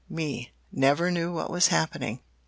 "Me 0.09 0.49
Never 0.71 1.11
knew 1.11 1.31
what 1.31 1.51
was 1.51 1.67
happening. 1.67 2.21